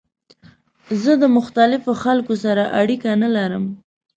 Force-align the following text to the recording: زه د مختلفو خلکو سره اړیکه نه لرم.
زه 1.03 1.11
د 1.21 1.23
مختلفو 1.37 1.91
خلکو 2.03 2.33
سره 2.43 2.63
اړیکه 2.81 3.09
نه 3.21 3.29
لرم. 3.35 3.65